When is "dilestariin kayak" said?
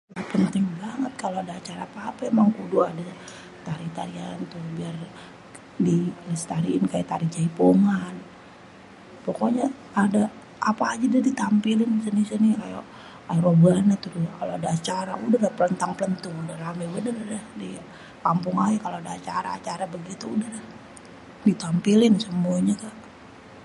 5.85-7.07